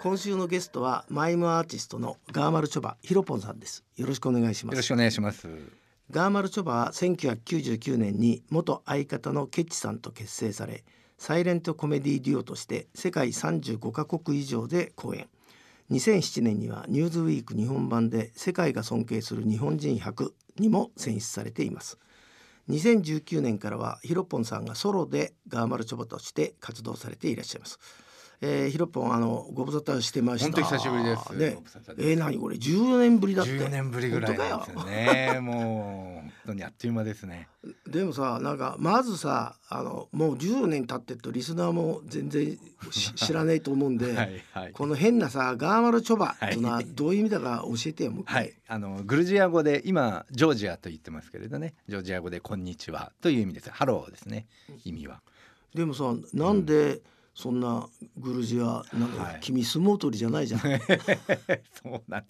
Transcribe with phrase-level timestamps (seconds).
[0.00, 3.84] 今週のゲストはマイムアーティストのガーマルチョバヒロポンさんです。
[3.96, 4.74] よろしくお願いします。
[4.74, 5.48] よろしくお願いします。
[6.10, 10.84] ガーマルチョバは1999年に元相方のケッチさんと結成され
[11.16, 15.28] サイレントコメディデュオとして世界35カ国以上で公演。
[15.92, 21.98] 2007年にはニューズウィーク日本版で世界が尊敬する日本人100にも選出されています
[22.68, 27.78] 2019年からはヒロポンさんがソロでガーマルチョボとして活動されていらっしゃいます。
[28.44, 30.46] えー、ヒロポンあのご無沙汰してました。
[30.46, 31.36] 本当久しぶりです。
[31.36, 31.58] ね。
[31.96, 33.52] えー、何これ？14年ぶりだって。
[33.52, 35.38] 14年ぶりぐらいですよね。
[35.40, 37.48] もう本当にあっという間ですね。
[37.86, 42.58] でもさなんかまずさあのもう10年経ってるとリスナーも全然
[42.90, 44.72] し知らないと思うんで、 はいはい。
[44.72, 46.58] この変なさが〜まるちょばってい。
[46.58, 51.74] うのはどういう意味だか教えてよもうはい、あのグルジア語で今ジョージアと言ってますけれどね。
[51.88, 53.12] ジョージア語でこんにちは。
[53.20, 53.70] という意味です。
[53.70, 54.48] ハローですね。
[54.84, 55.22] 意味は。
[55.76, 57.02] でもさなんで
[57.34, 59.38] そんなグルジアなんか、はい。
[59.40, 60.60] 君相撲取りじゃないじゃん。
[61.82, 62.24] そうなん。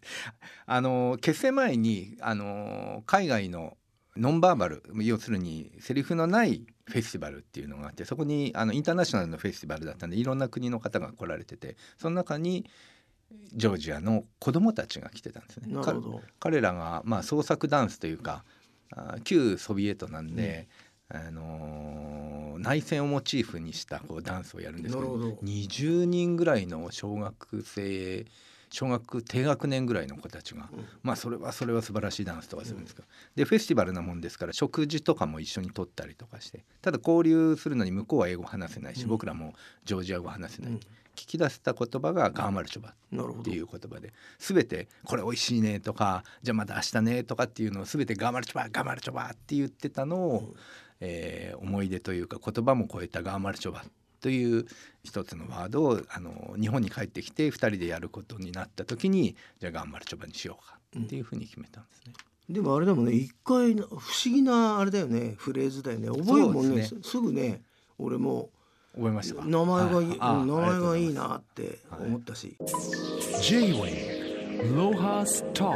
[0.67, 3.77] あの結成前にあの海外の
[4.17, 12.69] ノンバーバル要するにセリフのないフェスティバルっていうのがあってそこにあのインターナショナルのフェスティバルだったんでいろんな国の方が来られててその中に
[13.55, 15.73] ジョージアの子供たちが来てたんですね。
[15.73, 16.21] なるほど。
[16.39, 18.45] 彼らが、まあ、創作ダンスというか
[18.95, 20.69] あ旧ソビエトなんで、
[21.13, 22.33] あのー
[22.63, 25.39] 内戦をモチーフにしたこうダンスをやるんですけどなるほど。
[25.43, 28.25] 20人ぐらいの小学生
[28.71, 30.85] 小学低学年ぐらいの子たちが、うん。
[31.03, 39.09] まあそれはそれは素晴らしいダンスとかするんですけど、でフェスティバルなもんですから食事とかも一緒にとったりとかしてただ交流するのに向こうは英語話せないし、うん。
[39.09, 39.55] 僕らも
[39.85, 40.77] ジョージア語話せない、うん。
[40.79, 40.81] 聞
[41.15, 50.55] き出せた言葉がガーマルチョバっていう言葉で全て「これ美味しいね」とか「じゃあまた明日ね」とかっていうのを全て「ガーマルチョバガーマルチョバ」って言ってたのを、
[51.05, 53.85] えー思い出というか言葉も超えたガーマルチョバ
[54.21, 54.67] という
[55.03, 62.13] 一つのワードをあの日本に帰ってきて2人でやることになった時にじゃあガーマルチョバにしようかっていうふうに決めたんですね。
[62.49, 66.09] でもあれだもんね一回不思議なあれだよねフレーズだよね。
[66.09, 66.85] 覚えるもんね。
[66.85, 67.63] そうですすぐね
[67.99, 68.51] 俺も
[68.95, 69.45] 覚えましたか？
[69.47, 72.57] 名前がいい、名前がいいなって思ったし、
[73.41, 75.71] J-Way ロハスタ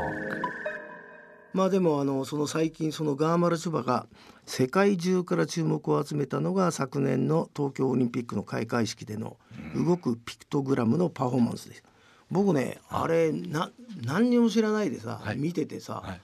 [1.52, 4.06] まあでもあのその最近そのガーマルチョバが
[4.46, 9.36] 世界中から注目を集めたのが昨年の東京オリンピックの開会式での
[9.74, 11.84] 動くピクトグラムのパフォーマンスです。
[12.30, 13.70] 僕ねあれな
[14.04, 15.36] 何にも知らないでさ、はい。
[15.36, 16.20] 見ててさ、はい。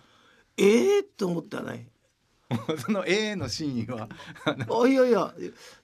[0.57, 1.89] ええー、って思ったね。
[2.79, 4.09] その A のシーンは
[4.85, 5.33] あいやいや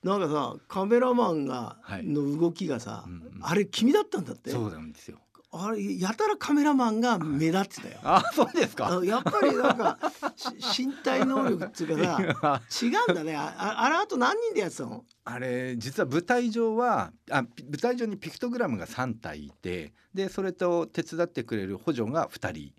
[0.03, 2.05] なんかさカメラマンが、はい。
[2.05, 3.39] の動きがさ、うんうん。
[3.43, 4.51] あれ君だったんだって。
[4.51, 5.19] そうなんですよ。
[5.51, 7.99] あれやたらカメラマンが目立ってたよ。
[8.03, 8.99] あそうですか。
[8.99, 9.99] あやっぱりなんか
[10.37, 11.97] し 身体能力っていう
[12.35, 15.05] かさ違うんだねあああれあと何人でやってたの？
[15.25, 22.73] あれ実は舞台上はあピ舞台上にピクトグラムが3体いてでそれと手伝ってくれる補助が2人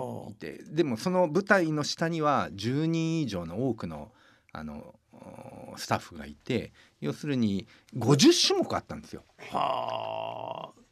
[0.00, 4.10] はいてでもその舞台の下には10人以上の多くの
[4.52, 7.66] あのおスタッフがいて要するに
[7.96, 9.24] 50種目あったんですよ。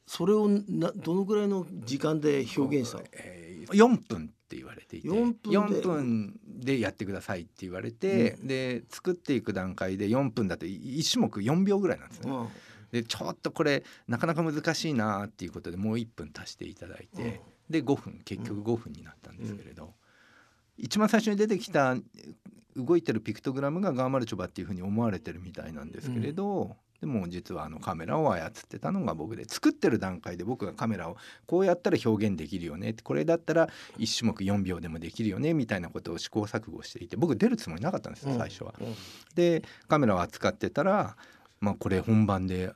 [0.07, 3.05] それをなどのぐらいの時間で表現したの？
[3.13, 5.09] えー4分って言われていて。
[5.09, 5.49] 4分で。
[5.51, 12.31] 4分でやってくださいって言われて、で作っていく段階で4分だと1種目4秒ぐらいなんですね。
[12.31, 12.49] うん。
[12.93, 17.41] でちょっとこれなかなか難しいなっていうことでもう1分足していただいて、
[17.71, 19.95] で5分結局5分になったんですけれど、
[20.77, 21.97] 一番最初に出てきた
[22.77, 38.75] 動いてるピクトグラムがガーマルチョバっていうふうに思われてるみたいなんですけれど、でも実はあのカメラを操ってたのが僕で作ってる段階で僕がカメラをこうやったら表現できるよねってこれだったら1種目4秒でもできるよねみたいなことを試行錯誤していて僕出るつもりなかったんですよ最初は。
[38.81, 38.95] うん
[39.35, 41.17] でカメラを扱ってたら、
[41.61, 42.73] まあ、これ本番で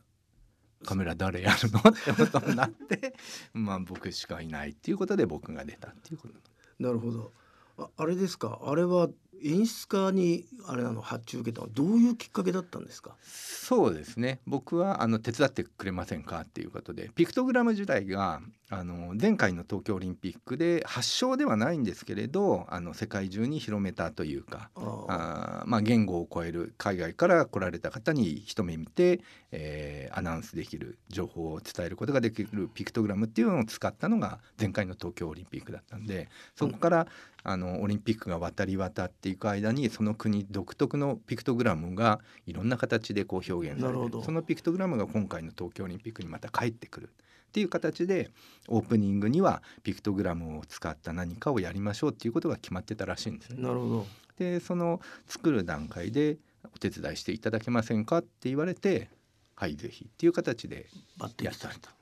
[0.84, 3.14] カメラ誰やるのってことになって
[3.54, 6.34] まあ僕しかいないっていうことで僕が出たっていうこと。
[6.78, 7.32] なるほど。
[7.78, 8.60] ああれですか。
[8.62, 9.08] あれは
[9.42, 13.14] 演出家にあれなの発注受けたのはどういうきっかけだったんですか？
[13.22, 14.40] そうですね。
[14.46, 18.40] 僕はあの手伝ってくれませんかっていうことでピクトグラム時代が
[18.70, 29.20] あの前回の東京オリンピックで発祥ではないんですけれどあの世界中に広めたというかあまあ、言語を超える海外から来られた方に一目見て、
[29.52, 37.06] えーアナウンスできる情報を伝えることができるピクトグラムっていうのを使ったのが前回の東京オリンピックだったんでそこから、
[37.48, 43.98] あのオリンピックが渡り渡っていく間にその国独特のピクトグラムがいろんな形でこう表現される。
[44.00, 44.22] ほど。
[44.22, 48.30] そのピクトグラムが今回の東京オリンピックにまた帰ってくるっていう形で
[48.68, 53.62] オープニングにはピクトグラムを使った何かをやりましょうっていうことが決まってたらしいんですね。
[53.62, 54.06] なるほど。
[54.38, 56.36] でその作る段階で
[56.74, 59.08] お手伝いしていただけませんかって言われて
[59.54, 60.86] はいぜひっていう形で
[61.18, 61.94] 抜擢された。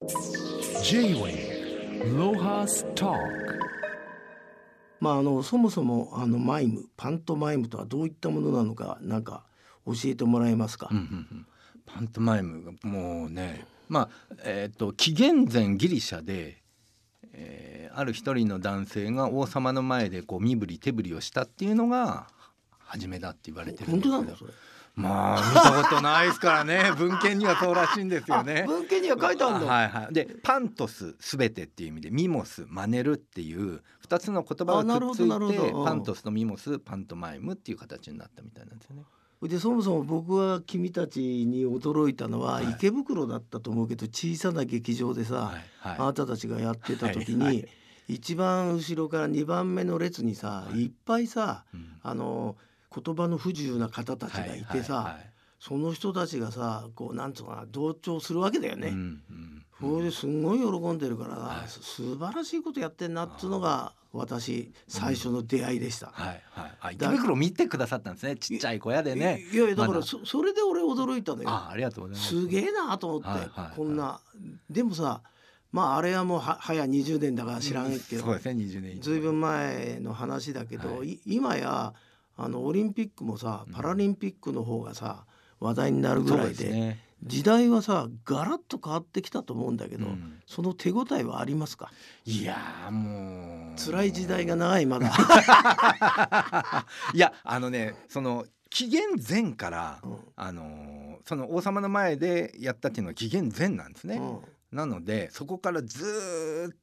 [0.82, 3.65] J-Wave Lohas Talk
[5.00, 9.44] まああのそもそもあのマイムパントマイムとはどういったものなのかなんか
[9.86, 11.46] 教えてもらえますか、うんうんうん。
[11.84, 16.62] パントマイムがもうねまあえっ、と紀元前ギリシャで、
[17.32, 22.26] えーある一人の男性が王様の前でこう身振り手振りをしたっていうのが
[22.78, 24.18] 初めだって言われてるんですけど。
[24.18, 24.36] 当なの？
[24.36, 24.52] それ
[24.96, 26.90] まあ見たことないですからね。
[26.96, 28.64] 文献にはそうらしいんですよね。
[28.64, 28.66] あ。
[28.66, 39.04] 文献には書いてあるの、はいはい、でパントスすべてっていう意味でミモス真似るっていう2つの言葉がくっついてパントスとミモスパントマイムっていう形になったみたいなんですよね。
[39.42, 42.70] でそもそも僕は君たちに驚いたのは、はい。
[42.70, 45.96] 池袋だったと思うけど小さな劇場でさ、はいはい。
[45.98, 47.68] あなたたちがやってた時に、はいはい。
[48.08, 50.84] 一番後ろから2番目の列にさ、はい。
[50.84, 51.98] い、っぱいさうん。
[52.02, 52.56] あの
[53.02, 55.12] 言葉の不自由な方たちがいてさ、はいはい。
[55.14, 58.88] はいその人たちがさこうなんつうのかな同調するわけだよね。
[58.88, 58.98] うんう
[59.32, 61.68] んそれですんごい喜んでるから、はい。
[61.68, 66.06] す素晴らしいことやってんなっつうのが私最初の出会いでした。
[66.14, 66.76] はいはい。
[66.80, 68.36] あ池袋見てくださったんですね。
[68.36, 69.44] ちっちゃい小屋でね。
[69.52, 71.50] いいやいやだからそそれで俺驚いたのよ。
[71.50, 72.28] あありがとうございます。
[72.28, 73.76] すげえなと思って、はいはいはい。
[73.76, 74.20] こんな。
[74.70, 75.20] でもさ
[75.72, 81.92] まああれはもうは早20年だから知らんけど、そうですね20年ずいぶん前の話だけど、はい今や
[82.36, 83.72] あのオリンピックもさうん。
[83.72, 85.24] パラリンピックの方がさ
[85.60, 87.02] 話題になるぐらいでね。
[87.22, 90.38] 時代はさガラッと変わってきたと思うんだけど、うん。
[90.46, 91.90] その手応えはありますか？
[92.26, 93.80] いやーもう。
[93.80, 95.10] 辛い時代が長いまだ、
[97.14, 100.16] いやあのねその紀元前から、うん。
[100.36, 104.16] あのーその王様の前でやったっていうのは紀元前なんですね。
[104.16, 104.38] うん。
[104.76, 106.76] なのでそこからずーっ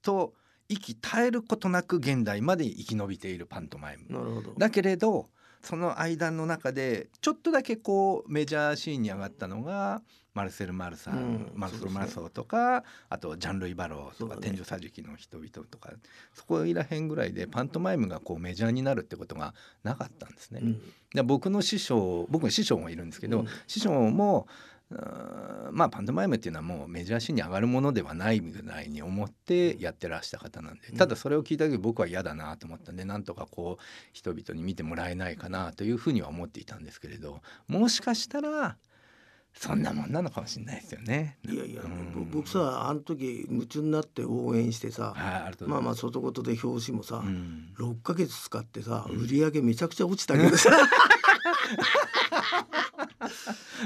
[0.00, 0.32] と
[0.70, 4.06] 息絶えることなく現代まで生き延びているパントマイム。
[4.08, 5.28] なるほどだけれど
[5.62, 10.00] その間の中でちょっとだけこうメジャーシーンに上がったのが
[10.32, 15.90] マルセル・マルさん、うんマルセル・マルソーとかあとジャンルイ・バローとか、ね天井桟敷の人々とか
[16.34, 20.60] そこいらへんぐらいでパントマイムがこうメジャーになるってことがなかったんですね。
[20.62, 20.80] うん
[21.12, 24.46] で僕の師匠僕の師匠もいるんですけど、うん師匠も
[25.70, 30.96] まあパントマイムっていうのはもうメジャーシーンに上がるものではないぐらいに思ってやってらした方なんでうん。
[30.96, 33.82] ただそれを聞いた時僕は嫌だなと思ったんでなんとかこう
[34.12, 38.76] 人々に見てもらえないかなというふうには思っていたんですけれどもしかしたら
[39.52, 41.36] そんなもんなのかもしれないですよね。
[41.48, 42.12] いやいや、うん。
[42.30, 47.74] ぼ僕さあの時夢中になって応援してさ、はいまあまあ外事で表紙もさ、うん。
[47.76, 49.20] 6ヶ月使ってさ、うん。
[49.22, 50.70] 売り上げめちゃくちゃ落ちたけどさ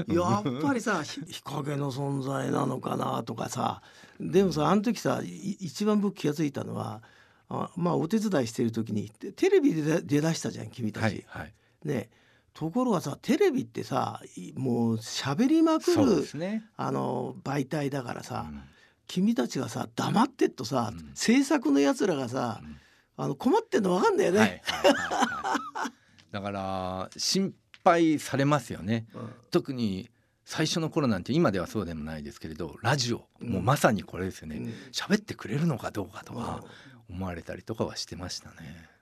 [0.08, 3.82] やっぱりさ ひ日陰の存在なのかなとかさ。
[4.20, 7.02] でもさあの時さい一番僕気が付いたのは
[7.48, 11.02] あまあお手伝いしてる時にテテレビで出出だしたじゃん君たち。
[11.02, 11.54] はいはい。
[11.84, 12.10] ね
[12.54, 16.64] ところがさテレビってさいもう喋りまくるすね。
[16.76, 18.62] あの媒体だからさ、うん。
[19.06, 21.10] 君たちがさ黙ってっとさ、うん。
[21.14, 22.76] 制作のやつらがさ、うん。
[23.16, 24.38] あの困ってんの分かんだよね。
[24.38, 25.92] はいはいはいはい。
[26.30, 29.06] だから心配されますよね。
[29.14, 30.10] うん特に
[30.46, 36.62] 最初の頃なんて今ではそうでもないですけれどラジオ、うんもうまさにこれですよねうん喋、ってくれるのかどうかとうんか
[37.08, 38.56] 思われたりとかはしてましたね。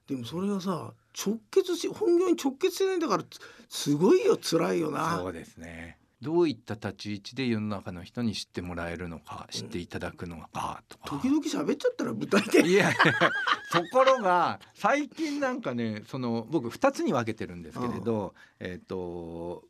[0.07, 5.17] でもそれがさ直結し本業に直結してないんだからつすごいよ辛いよな。
[5.19, 11.05] そうですねどういった立ち位置で世の中の人に知ってもらえるのか知っていただくのかとか。
[11.07, 12.69] 時々喋っちゃったら舞台で。
[12.69, 12.95] いやいや
[13.73, 19.65] ところが最近なんかねその僕2つに分けてるんですけれど、えっ、と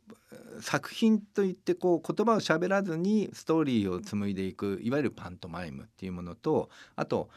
[0.61, 7.29] 作品といってこう言葉を喋らずにストーリーを紡いでいくいわゆるパントマイムっていうものとあと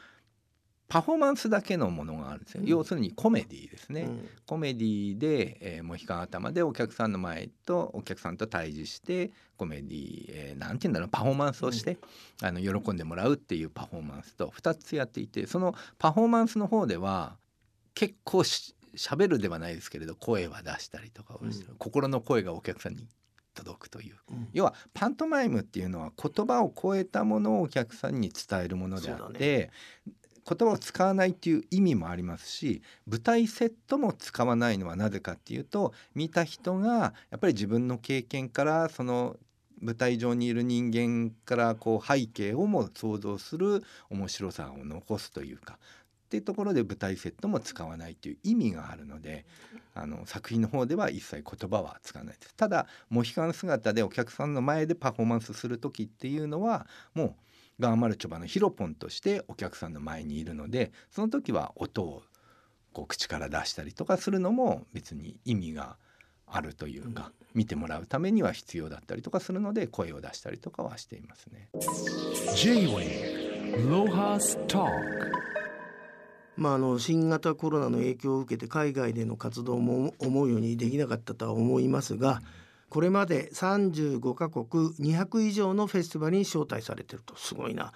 [0.89, 2.69] パフォーマンスだけのものがあるんですよ、うん。
[2.69, 4.03] 要するにコメディですね。
[4.03, 4.29] うん。
[4.47, 11.99] コメディで、えー、モヒカン頭でお客さんの前とお客さんと対峙してコメディ、えーなんて言うんだろうパフォーマンスをして、
[12.43, 17.37] あの喜んでもらうっていうパフォーマンスと2つやっていてそのパフォーマンスの方では
[17.95, 23.07] 結構し喋るではないですけれど声は出したりとかをして、うん心の声がお客さんに
[23.55, 24.17] 届くという。
[24.31, 24.49] うん。
[24.53, 29.71] 要はパントマイムっていうのは言葉を超えたものをお客さんに伝えるものであって、
[30.49, 39.37] 言葉を使わないっていう意味もありますし舞台セットも使わないのはなぜかっていうと見た人がやっぱり自分の経験からその
[39.81, 45.79] 舞台上にいる人間からこう背景をも想像する面白さを残すというか
[46.27, 49.45] っていうところで舞台セットも使わないという意味があるので
[49.95, 52.55] あの作品の方では一切言葉は使わないです。
[52.55, 57.35] ただモヒカン姿でお客さんの前でパフォーマンスする時っていうのはもう
[57.79, 62.23] ガーマルチョバのヒロポンとしてお客さんの前にいるのでその時は音を
[62.93, 65.97] こう口から出したりとかするのも別に意味が
[66.47, 71.49] あるというか、見てもらうためには必要だったりとかするので声を出したりとかはしています。
[71.49, 71.69] ね。
[72.55, 74.91] J-Way Lohas Talk
[76.57, 82.41] まあ、あの新型コロナの影響を受けて海外での活動も思うようにできなかったとは思いますが
[82.89, 87.37] これまで35カ国200以上のフェスティバルに招待されてると。
[87.37, 87.93] すごいな。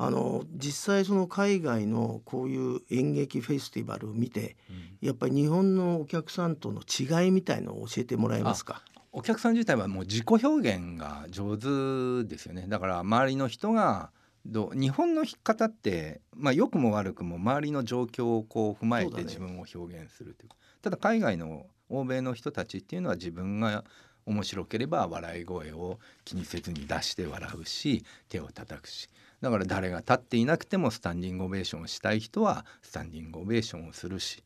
[0.00, 4.56] あの実際その海外のこういう演劇フェスティバルを見て
[5.00, 8.80] やっぱり日本のお客さんとの違いみたいのを教えてもらえますか？
[9.10, 12.66] お客さん自体はもう自己表現が上手ですよね。
[12.68, 14.12] だから周りの人が
[14.46, 20.50] どう日本の方って、まあ、良くも悪くも周りの状況をこう踏まえて自分を表現するという。
[20.80, 23.84] ただ海外の欧米の人たちっていうのは自分が
[24.28, 29.08] 面白ければ笑い声を気にせずに出して笑うし手を叩くし。
[29.40, 34.42] だから誰が立っていなくてもスタンディングオベーションをしたい人はスタンディングオベーションをするし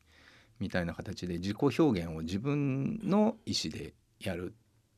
[0.59, 4.53] みたいな形で自己表現を自分の意思でやる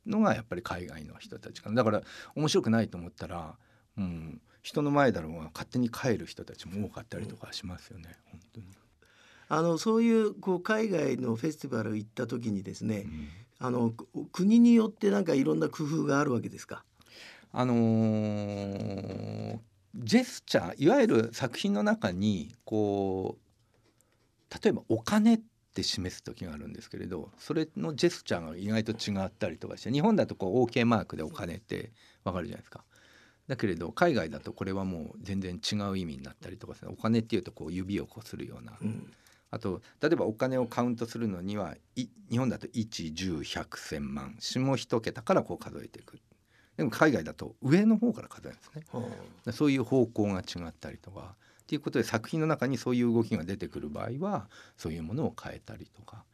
[0.05, 1.75] のがやっぱり海外の人たちかな。
[1.77, 2.01] だから
[2.35, 3.55] 面白くないと思ったら、
[3.97, 8.67] うん、人の前だろうが勝手に帰る人たちも多かったりとかしますよね、本当に。
[9.47, 13.93] あのそういうこう海外のフェスティバル行った時にですね、うんあの
[14.31, 16.83] 国によってなんかいろんな工夫があるわけですか？
[17.51, 19.59] あのー
[19.97, 25.41] ジェスチャーいわゆる作品の中にこう例えばお金っ
[25.73, 31.93] て示す時があるんですけれどそれのジェスチャーが意外と違ったりとかして日本だとこう OK マークでお金って
[32.25, 32.83] わかるじゃないですか。
[33.47, 39.09] だけれど海外だとこれはもう全然違う意味になったりとかお金っていうとこう指をこうするようなうん
[39.51, 46.19] あと例えばお金をカウントするのにはい日本だと110100100万下一桁からこう数えていく。
[46.77, 48.83] でも海外だと上の方から数えるんですね。
[48.91, 49.07] は
[49.47, 56.25] あそういう方向が違ったりとかっていうことで作品の中にそういう動きが出てくる場合はそういうものを変えたりとか。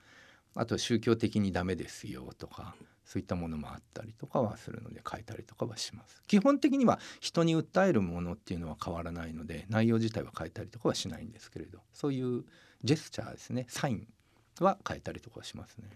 [0.54, 2.76] あと宗教的にダメですよとか
[3.12, 6.24] そういったものもあったりとかはするので変えたりとかはします。
[6.28, 12.46] 基本的には人に訴えるものっていうのは変わらないので内容自体は変えたりとかはしないんですけれどそういう
[12.86, 13.66] ジェスチャーですね。
[13.68, 14.08] サイン
[14.62, 15.90] は変えたりとかはしますね。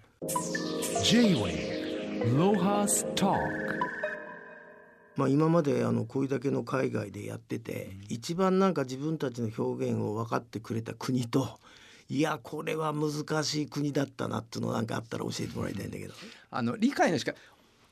[1.06, 3.40] J-Way Lohas Talk
[5.16, 11.62] まあ、今まであのこれだけの海外でやってて、一番なんか自分たちの表現を分かってくれた国と
[12.08, 16.14] いやこれは難しい国だったなっていうのなんかあったら教えてもらいたいんだけど。
[16.52, 17.34] あの理解のしか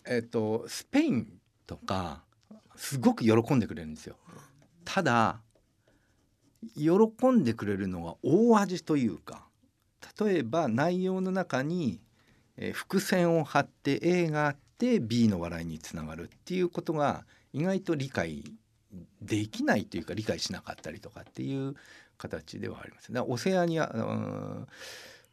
[0.05, 1.27] えっ、とスペイン
[1.65, 2.22] とか
[2.75, 4.17] すごく喜んでくれるんですよ。
[4.86, 5.39] ただ
[6.75, 9.48] 喜んでくれるのは大味というか
[10.20, 12.00] 例えば内容の中に、
[12.58, 18.43] えー伏線を張って A があって B の笑いにつながるっていうことが意外と理解
[19.22, 21.75] できないというか理解しなかったりとかっていう
[22.17, 23.12] 形ではあります。
[23.27, 24.67] オセアニアうん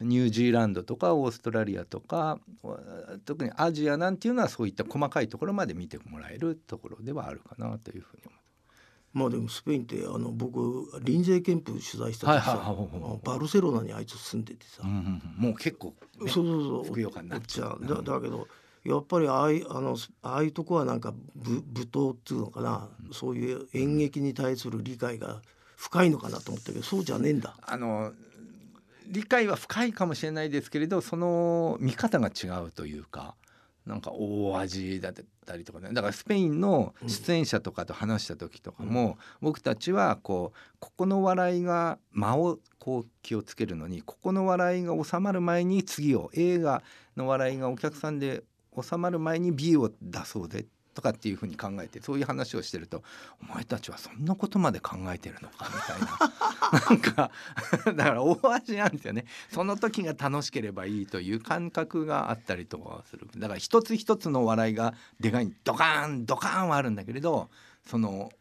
[0.01, 2.39] ニュージーランドとかオーストラリアとか
[3.25, 8.41] 特にアジアなんていうのはそういった細かいところまで見てもらえるところではあるかなというふうに思います。
[9.13, 12.75] まあでもスペインってあの僕臨済憲法取材した時さ、
[13.23, 15.21] バルセロナにあいつ住んでてさ、うんうんうん。
[15.37, 17.23] もう結構、ね、そうそうそう。
[17.25, 17.85] なっちゃう。
[17.85, 18.47] だだけど
[18.83, 25.41] やっぱりああいあのああいうとこはなんかぶ舞踏っていうのかな、そういう演劇に対する理解が
[25.81, 27.55] 深いのかなと思ったけどそうじゃねえんだ。
[27.63, 28.13] あの
[29.07, 33.33] 理解は深いかもしれないですけれどその見方が違うというか
[33.87, 46.83] なんか大味だったりとかねだからスペインの出演者とかと話した時とかも、僕たちはこうここの笑いが間をこう気をつけるのにここの笑いが収まる前に次を映画
[47.17, 48.43] の笑いがお客さんで
[48.79, 53.03] 収まる前に B を出そうでとかっていうふうに考えてそういう話をしてると
[53.41, 55.69] お前たちはそんなことまで考えてるのか？
[55.73, 56.89] みたいな。
[56.89, 57.31] なんか
[57.95, 59.25] だから大味なんですよね。
[59.51, 63.27] その時が楽しければいいという感覚があったりとかする。
[63.37, 67.49] だから一つ一つの笑いがでかいドカーンドカーンはあるんだけれど
[67.85, 68.31] その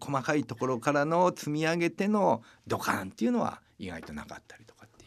[0.00, 4.65] 細かいところからの積み上げてのドカーンっていうのは意外となかったり。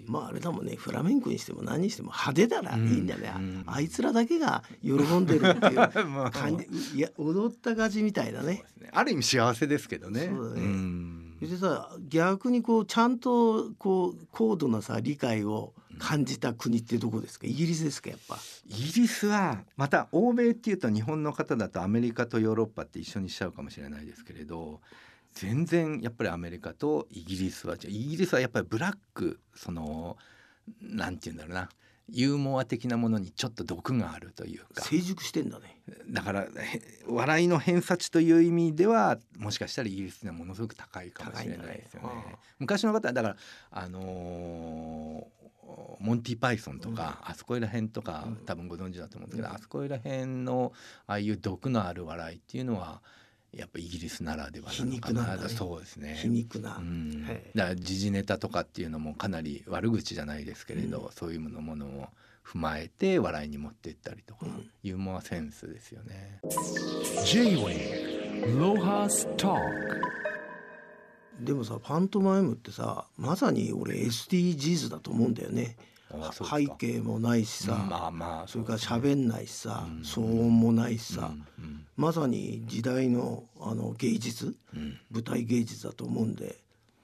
[0.09, 5.75] まああれだもんねフラメンコにしても何にしても派手だらいいんだよね、うんあいつらだけが喜んでるっていう。
[6.07, 6.65] ま あ 感じ
[6.97, 8.63] いや踊った勝ちみたいなね。
[8.81, 8.89] ね。
[8.91, 10.27] ある意味幸せですけどね。
[10.33, 10.61] そうだね。
[10.67, 11.37] ん。
[11.39, 17.45] でさ逆にこうちゃんとこう高度なさ理解を感じた国ってどこですか？
[17.47, 18.37] イギリスですかやっぱ？
[18.67, 24.81] イギリスはまた欧米っていうと日本の方だとアメリカとヨーロッパって一緒にしちゃうかもしれないですけれど
[25.39, 30.17] 全然やっぱりアメリカとイギリスはじゃあイギリスはやっぱりブラックその
[30.81, 31.69] なんて言うんだろうな。
[32.11, 34.83] ユーモア的なものにちょっと毒があるというか。
[34.83, 35.79] 成熟してんだね。
[36.09, 36.47] だからへ
[37.07, 42.09] 笑いの偏差値という意味ではもしかしたらイギリスにはものすごく高いかもしれないですよね。
[42.57, 43.37] 昔の方はだから
[43.71, 45.39] あのー
[45.99, 50.73] モンティ・パイソンとか、あそこら辺とか、多分ご存知だと思うんですけど、あそこら辺の
[51.05, 53.01] ああいう毒のある笑いっていうのは
[53.55, 54.91] やっぱイギリスならではなのかな。
[54.91, 55.49] 皮肉なんだね。
[55.49, 56.15] そうですね。
[56.21, 57.41] 皮肉な、うん、はい。
[57.55, 62.07] だから時事ネタとかっていうのもかなり悪口じゃないですけれど、そういうものものを
[62.45, 64.45] 踏まえて笑いに持っていったりとか、
[64.83, 66.39] ユーモアセンスですよね。
[71.39, 75.77] でもさパントマイムってさまさに俺 SDGs だと思うんだよね。
[76.33, 80.01] 背景もないしさ、まあまあそれから喋んないしさ、うん。
[80.01, 81.68] 騒音もないしさ、うんうん
[81.99, 86.55] まさに時代のあの芸術うん舞台芸術だと思うんで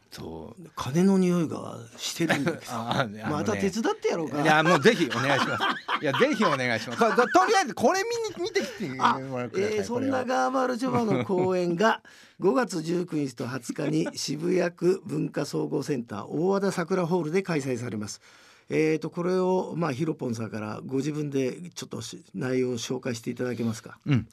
[0.10, 5.64] そう金の匂いがしてるんだけどあねまた手伝ってやろうかいやもうぜひお願いします。
[6.02, 7.00] いやぜひお願いします。
[7.00, 7.06] と
[7.46, 8.00] りあえずこれ
[8.40, 9.04] 見に見てきても。
[9.42, 12.02] えー、そんなガーバルチョバの公演が
[12.40, 18.22] 5月19日と20日に渋谷区文化総合センター大和田桜ホールで開催されます。
[18.70, 24.00] えー、とこれをまあヒロポンさんからご自分でちょっとし内容を紹介していただけますか？
[24.06, 24.28] うん。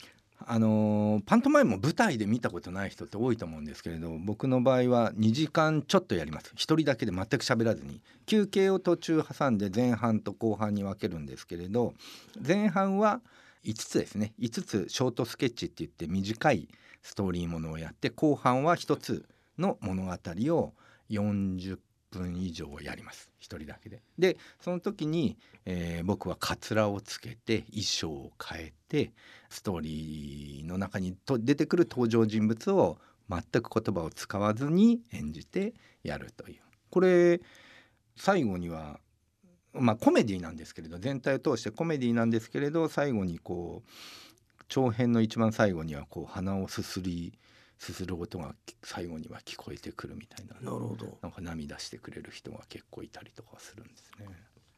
[0.49, 6.52] あのーパントマイムも舞台で見たことない人って多いと思うんですけれど僕の場合は2時間ちょっとやります。
[6.54, 8.00] 一人だけで全く喋らずに。
[8.26, 11.94] 休憩を途中挟んで前半と後半に分けるんですけれど
[12.46, 13.20] 前半は
[13.64, 14.34] 5つですね。
[14.40, 16.68] 5つショートスケッチって言って短い
[17.02, 19.26] ストーリーものをやって後半は1つ
[19.58, 20.72] の物語を
[21.11, 21.78] 40
[22.19, 24.02] 分以上やります一人だけで。
[24.19, 29.12] でその時に、えー僕はカツラをつけて衣装を変えて
[29.49, 32.99] ストーリーの中にと出てくる登場人物を
[33.31, 37.40] 全く言葉を使わずに演じてやるというこれ
[38.16, 39.00] 最後には
[39.73, 43.90] まあコメディなんですけれど全体を通してコメディなんですけれど最後にこう
[44.69, 47.38] 長編の一番最後にはこう鼻をすすり
[47.79, 51.19] すする音が最後には聞こえてくるみたいななるほど。
[51.23, 54.26] なんか涙してくれる人が結構いたりとかするんですね。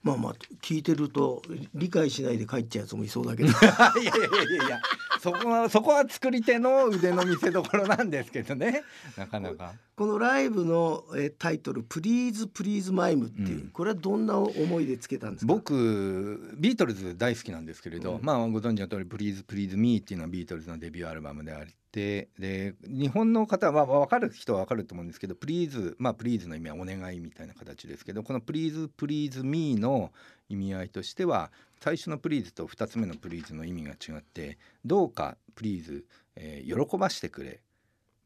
[0.02, 1.42] まあまあ聞いてると
[1.74, 3.48] 理解しないで帰っちゃうやつもいそうだけど。
[3.50, 3.62] いや
[4.00, 4.12] いや
[4.54, 4.82] いやいや
[5.24, 8.82] そこはそこは作り手の腕の見せ所なんですけどね。
[9.16, 9.72] なかなか。
[9.96, 13.68] このライブのえータイトル「プリーズプリーズマイム」っていう、うん。
[13.70, 15.52] これはどんな思いでつけたんですか？
[15.54, 18.22] 僕ビートルズ大好きなんですけれど、うん。
[18.22, 30.12] まあご存知の通り「Please Please Me」っていうのはビートルズのデビューアルバムであってで日本の方は分かる人は分かると思うんですけど「Please」まあ「Please」の意味はお願いみたいな形ですけどこの「Please Please Me」の
[30.54, 36.04] 意味合いとしては最初の「Please」と2つ目の「Please」の意味が違ってどうか「Please、
[36.36, 37.60] えー喜ばしてくれ。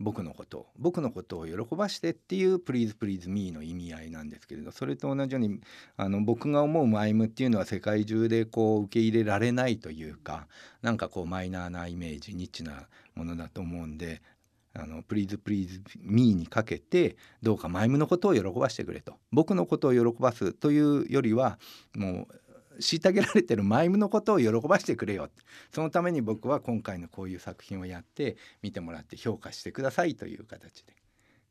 [0.00, 5.60] 僕のこと僕のことを喜ばしてっていう「Please Please Me」の意味合いなんですけれどそれと同じように
[5.96, 10.46] あの僕が思うマイムっていうのは世界中でこう受け入れられないというか
[10.82, 12.86] なんかこうマイナーなイメージニッチな
[13.16, 14.22] ものだと思うんで
[14.78, 19.16] 「あの Please Please Me」にかけてどうかマイムのことを喜ばしてくれと。
[19.32, 21.58] 僕のことを喜ばすというよりは
[21.94, 25.28] もう虐げられてる マイムのことを喜ばしてくれよ。
[25.72, 30.92] そのために僕は今回のこういう作品をやって見てもらって評価してくださいという形で。
[30.92, 30.94] っ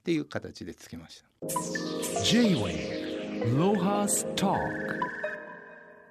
[0.07, 1.47] ていう形でつけました。
[2.23, 3.17] J-Wave
[3.57, 4.57] Lohas Talk.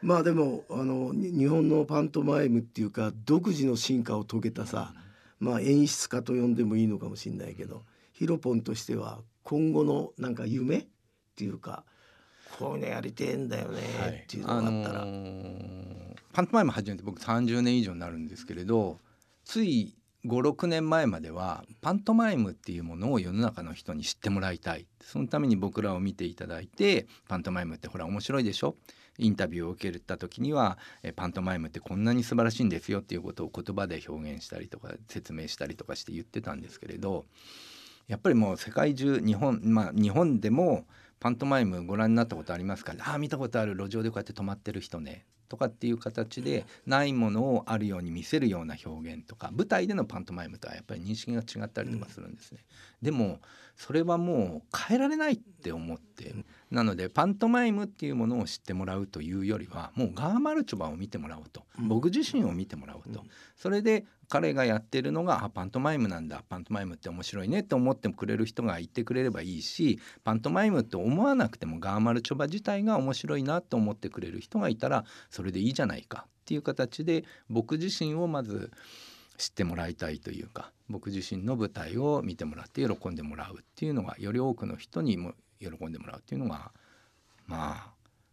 [0.03, 4.93] まあでもあのに日本のパントマイムっていうか独自の進化を遂げたさ、
[5.39, 10.87] まあ演出家と呼んでもいいのかもしれないけど、ヒロポンとしては今後のなんか夢っ
[11.37, 11.85] ていうか
[12.59, 18.99] こういうのやりてえんだよねっていうのがあったら、あのーパントマイム始めて僕30年以上になるんですけれど
[19.45, 19.95] つい
[20.27, 24.87] 56年前まではパントマイムっていうものを世の中の人に知ってもらいたい。
[25.01, 28.77] そのために僕らを見ていただいてパントマイムってほら面白いでしょ？
[29.19, 37.25] インタビューを受けた時にはえパントマイムってこんなに素晴らしいんですよっていうことを言葉で表現したりとか説明したりとかして言ってたんですけれど
[38.09, 40.87] やっぱりもう世界中日本まあ日本でも
[41.19, 42.95] パントマイムご覧になったことありますか？
[43.01, 43.75] ああ見たことある。
[43.75, 45.25] 路上でこうやって止まってる人ね。
[45.49, 52.65] とかっていう形でないものをあるように見せるような表現とか舞台でのパントマイムとはやっぱり認識が違ったりとかするんですね。
[53.07, 53.39] でも
[53.77, 56.35] それはもう変えられないって思って
[56.73, 61.89] なのでパントマイムっていうものを知ってもらうというよりはもうが〜まるちょばを見てもらおうと、うん。
[61.89, 63.29] 僕自身を見てもらおうと、うん。
[63.55, 66.43] それで彼がやってるのがあパントマイムなんだ。
[66.49, 78.73] パントマイムって面白いねって思ってくれる人がいてくれればいいしパントマイムって思わなくてもが〜まるちょば自体が面白いなと思ってくれる人がいたらそれでいいじゃないかっていう形で僕自身をまず
[79.37, 86.73] 知ってもらいたいというか僕自身の舞台を見てもらって喜んでもらうっていうのがより多くの人にも喜んでもらうっていうのが
[87.47, 87.91] まあ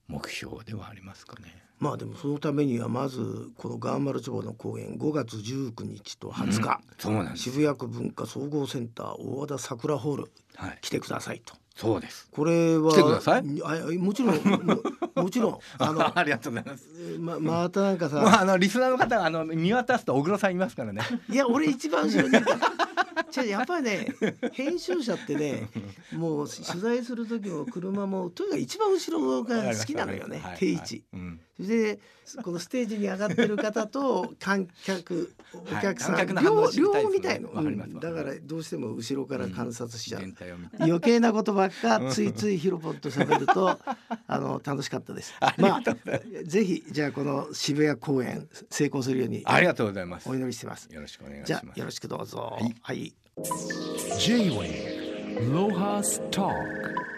[0.08, 1.64] 目標ではありますかね。
[1.80, 12.28] まあでもそのためにはまずこのガーマルチョバの公演5月19日と20日、そうなん渋谷区文化総合センター大和田桜ホールはい、来てくださいとそうです。
[12.32, 13.44] これは来てください。
[13.64, 16.90] あもちろんももちろん あのありがとうございます。
[17.20, 21.02] ままたなんかさ、まああのリスナーの方はあの見渡すと小黒さんいますからね。
[21.30, 24.08] いや俺一番後ろにいた 違うやっぱりね
[24.52, 25.68] 編集者ってね
[26.12, 31.04] もう取材する時も車もとにかく一番後ろが好きなのよね、はい定位置。
[31.14, 32.00] うんそれで
[32.44, 36.28] このステージに上がってる方と観客お客さん、はい
[36.76, 38.00] 両方見たいの、わかりますうん。
[38.00, 40.78] だからどうしても後ろから観察しちゃう、全体を見て。
[40.80, 43.78] 余計なことばっかついついヒロポンと喋ると
[44.28, 45.34] あの楽しかったです。
[45.58, 45.82] まあ
[46.46, 50.30] ぜひじゃあこの渋谷公演成功するようにありがとうございます。
[50.30, 50.88] お祈りしてます。
[50.92, 52.58] よろしくお願いしじゃますあよろしくどうぞ。
[52.60, 52.76] はい。
[52.82, 53.14] はい。
[54.20, 55.04] J-Wave
[55.52, 57.13] Lohas Talk